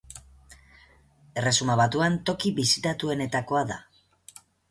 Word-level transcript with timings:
Erresuma 1.41 1.75
Batuan 1.83 2.17
toki 2.31 2.53
bisitatuenetakoa 2.61 3.65
da. 3.75 3.81